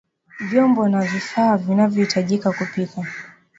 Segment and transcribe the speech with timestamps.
[0.39, 3.07] Vyombo na vifaa vinavyohitajika kupikia